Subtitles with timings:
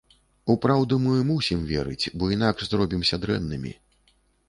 [0.53, 3.81] У праўду мы мусім верыць, бо інакш зробімся дрэннымі.